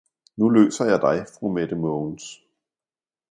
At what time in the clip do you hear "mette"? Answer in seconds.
1.51-1.75